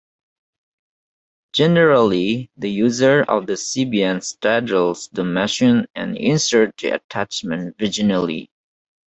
[1.53, 8.49] Generally, the user of the Sybian straddles the machine and inserts the attachment vaginally.